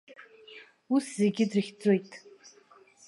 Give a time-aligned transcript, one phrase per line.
[0.95, 2.09] Ус зегьы дрыхьӡоит.